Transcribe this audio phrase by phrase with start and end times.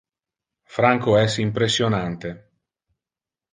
[0.77, 2.35] Franco es impressionate.